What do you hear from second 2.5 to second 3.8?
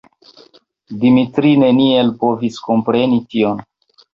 kompreni tion.